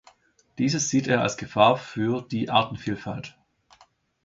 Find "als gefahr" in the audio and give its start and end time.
1.21-1.77